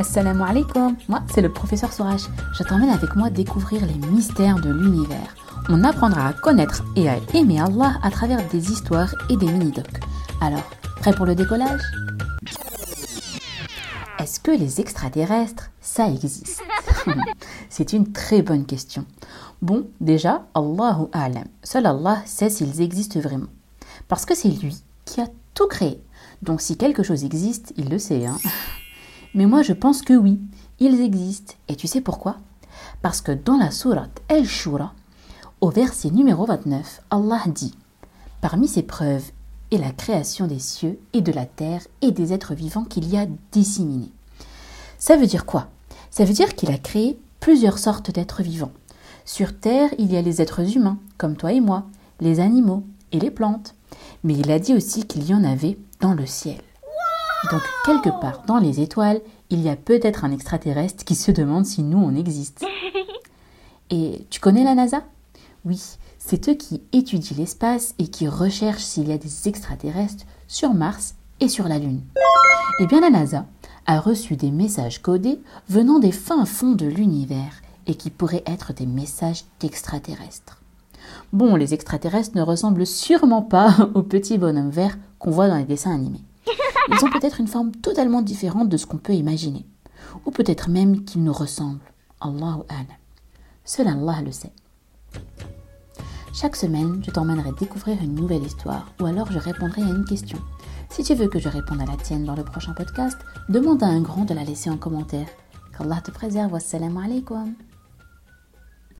Assalamu 0.00 0.44
alaikum, 0.44 0.96
moi 1.08 1.20
c'est 1.30 1.42
le 1.42 1.52
professeur 1.52 1.92
Sourage. 1.92 2.22
Je 2.54 2.62
t'emmène 2.62 2.88
avec 2.88 3.16
moi 3.16 3.28
découvrir 3.28 3.84
les 3.84 3.98
mystères 4.08 4.58
de 4.58 4.70
l'univers. 4.70 5.36
On 5.68 5.84
apprendra 5.84 6.28
à 6.28 6.32
connaître 6.32 6.82
et 6.96 7.06
à 7.06 7.18
aimer 7.34 7.60
Allah 7.60 7.98
à 8.02 8.10
travers 8.10 8.48
des 8.48 8.72
histoires 8.72 9.14
et 9.28 9.36
des 9.36 9.44
mini-docs. 9.44 10.00
Alors, 10.40 10.64
prêt 11.00 11.12
pour 11.12 11.26
le 11.26 11.34
décollage? 11.34 11.82
Est-ce 14.18 14.40
que 14.40 14.50
les 14.50 14.80
extraterrestres, 14.80 15.70
ça 15.82 16.08
existe? 16.08 16.62
C'est 17.68 17.92
une 17.92 18.10
très 18.10 18.40
bonne 18.40 18.64
question. 18.64 19.04
Bon, 19.60 19.86
déjà, 20.00 20.46
Allahu 20.54 21.08
A'lam. 21.12 21.44
Seul 21.62 21.84
Allah 21.84 22.22
sait 22.24 22.48
s'ils 22.48 22.80
existent 22.80 23.20
vraiment. 23.20 23.48
Parce 24.08 24.24
que 24.24 24.34
c'est 24.34 24.48
lui 24.48 24.82
qui 25.04 25.20
a 25.20 25.26
tout 25.52 25.68
créé. 25.68 26.02
Donc 26.40 26.62
si 26.62 26.78
quelque 26.78 27.02
chose 27.02 27.22
existe, 27.22 27.74
il 27.76 27.90
le 27.90 27.98
sait. 27.98 28.24
Hein 28.24 28.38
Mais 29.34 29.46
moi 29.46 29.62
je 29.62 29.72
pense 29.72 30.02
que 30.02 30.14
oui, 30.14 30.40
ils 30.78 31.00
existent. 31.00 31.54
Et 31.68 31.76
tu 31.76 31.86
sais 31.86 32.00
pourquoi? 32.00 32.36
Parce 33.02 33.20
que 33.20 33.32
dans 33.32 33.56
la 33.56 33.70
sourate 33.70 34.20
El-Shura, 34.28 34.94
au 35.60 35.70
verset 35.70 36.10
numéro 36.10 36.46
29, 36.46 37.02
Allah 37.10 37.42
dit 37.46 37.74
Parmi 38.40 38.66
ces 38.66 38.82
preuves 38.82 39.30
est 39.70 39.78
la 39.78 39.92
création 39.92 40.46
des 40.46 40.58
cieux 40.58 40.98
et 41.12 41.20
de 41.20 41.32
la 41.32 41.46
terre 41.46 41.82
et 42.02 42.12
des 42.12 42.32
êtres 42.32 42.54
vivants 42.54 42.84
qu'il 42.84 43.08
y 43.08 43.16
a 43.16 43.26
disséminés. 43.52 44.12
Ça 44.98 45.16
veut 45.16 45.26
dire 45.26 45.46
quoi? 45.46 45.68
Ça 46.10 46.24
veut 46.24 46.32
dire 46.32 46.54
qu'il 46.54 46.70
a 46.70 46.78
créé 46.78 47.18
plusieurs 47.38 47.78
sortes 47.78 48.10
d'êtres 48.10 48.42
vivants. 48.42 48.72
Sur 49.24 49.58
terre, 49.58 49.90
il 49.98 50.12
y 50.12 50.16
a 50.16 50.22
les 50.22 50.42
êtres 50.42 50.76
humains, 50.76 50.98
comme 51.18 51.36
toi 51.36 51.52
et 51.52 51.60
moi, 51.60 51.84
les 52.20 52.40
animaux 52.40 52.82
et 53.12 53.20
les 53.20 53.30
plantes. 53.30 53.74
Mais 54.24 54.34
il 54.34 54.50
a 54.50 54.58
dit 54.58 54.74
aussi 54.74 55.04
qu'il 55.04 55.28
y 55.28 55.34
en 55.34 55.44
avait 55.44 55.78
dans 56.00 56.14
le 56.14 56.26
ciel. 56.26 56.60
Donc 57.48 57.62
quelque 57.84 58.10
part 58.20 58.42
dans 58.46 58.58
les 58.58 58.80
étoiles, 58.80 59.20
il 59.48 59.60
y 59.60 59.68
a 59.68 59.76
peut-être 59.76 60.24
un 60.24 60.32
extraterrestre 60.32 61.04
qui 61.04 61.14
se 61.14 61.30
demande 61.30 61.64
si 61.64 61.82
nous 61.82 61.98
on 61.98 62.14
existe. 62.14 62.64
Et 63.90 64.26
tu 64.30 64.40
connais 64.40 64.62
la 64.62 64.74
NASA? 64.74 65.02
Oui, 65.64 65.80
c'est 66.18 66.48
eux 66.48 66.54
qui 66.54 66.82
étudient 66.92 67.36
l'espace 67.36 67.94
et 67.98 68.08
qui 68.08 68.28
recherchent 68.28 68.84
s'il 68.84 69.08
y 69.08 69.12
a 69.12 69.18
des 69.18 69.48
extraterrestres 69.48 70.24
sur 70.48 70.74
Mars 70.74 71.14
et 71.40 71.48
sur 71.48 71.66
la 71.66 71.78
Lune. 71.78 72.02
Eh 72.80 72.86
bien 72.86 73.00
la 73.00 73.10
NASA 73.10 73.46
a 73.86 73.98
reçu 73.98 74.36
des 74.36 74.50
messages 74.50 75.02
codés 75.02 75.40
venant 75.68 75.98
des 75.98 76.12
fins 76.12 76.44
fonds 76.44 76.72
de 76.72 76.86
l'univers 76.86 77.62
et 77.86 77.94
qui 77.94 78.10
pourraient 78.10 78.44
être 78.46 78.72
des 78.72 78.86
messages 78.86 79.44
d'extraterrestres. 79.58 80.60
Bon, 81.32 81.56
les 81.56 81.74
extraterrestres 81.74 82.36
ne 82.36 82.42
ressemblent 82.42 82.86
sûrement 82.86 83.42
pas 83.42 83.90
aux 83.94 84.02
petits 84.02 84.38
bonhommes 84.38 84.70
verts 84.70 84.98
qu'on 85.18 85.30
voit 85.30 85.48
dans 85.48 85.56
les 85.56 85.64
dessins 85.64 85.94
animés. 85.94 86.22
Ils 86.88 87.04
ont 87.04 87.10
peut-être 87.10 87.40
une 87.40 87.48
forme 87.48 87.72
totalement 87.72 88.22
différente 88.22 88.68
de 88.68 88.76
ce 88.76 88.86
qu'on 88.86 88.98
peut 88.98 89.14
imaginer. 89.14 89.66
Ou 90.26 90.30
peut-être 90.30 90.70
même 90.70 91.04
qu'ils 91.04 91.22
nous 91.22 91.32
ressemblent. 91.32 91.80
Allahu 92.20 92.62
A'lam. 92.68 92.86
Seul 93.64 93.88
Allah 93.88 94.22
le 94.22 94.32
sait. 94.32 94.52
Chaque 96.32 96.56
semaine, 96.56 97.02
je 97.04 97.10
t'emmènerai 97.10 97.50
découvrir 97.58 98.02
une 98.02 98.14
nouvelle 98.14 98.44
histoire 98.44 98.92
ou 99.00 99.06
alors 99.06 99.30
je 99.32 99.38
répondrai 99.38 99.82
à 99.82 99.88
une 99.88 100.04
question. 100.04 100.38
Si 100.88 101.02
tu 101.02 101.14
veux 101.14 101.28
que 101.28 101.38
je 101.38 101.48
réponde 101.48 101.80
à 101.80 101.86
la 101.86 101.96
tienne 101.96 102.24
dans 102.24 102.34
le 102.34 102.44
prochain 102.44 102.72
podcast, 102.72 103.18
demande 103.48 103.82
à 103.82 103.86
un 103.86 104.00
grand 104.00 104.24
de 104.24 104.34
la 104.34 104.44
laisser 104.44 104.70
en 104.70 104.76
commentaire. 104.76 105.26
Qu'Allah 105.76 106.00
te 106.00 106.10
préserve. 106.10 106.52
Wassalamu 106.52 107.04
alaikum. 107.04 107.54